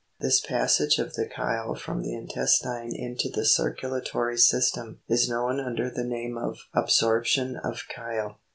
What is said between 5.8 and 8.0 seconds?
the name of absorption of